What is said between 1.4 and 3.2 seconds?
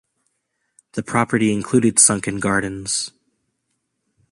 included sunken gardens.